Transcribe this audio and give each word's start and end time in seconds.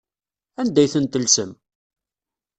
Anda 0.59 0.79
ay 0.81 0.89
tent-tellsem? 0.93 1.51